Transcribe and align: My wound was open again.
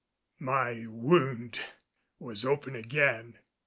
My 0.39 0.87
wound 0.87 1.59
was 2.17 2.43
open 2.43 2.75
again. 2.75 3.37